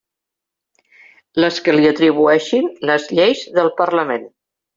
[1.45, 4.27] Les que li atribueixin les lleis del Parlament.